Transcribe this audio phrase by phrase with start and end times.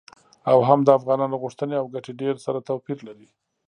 [0.51, 3.27] او هم د افغانانو غوښتنې او ګټې ډیر سره توپیر لري.